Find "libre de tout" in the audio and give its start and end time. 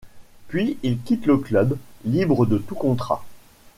2.05-2.73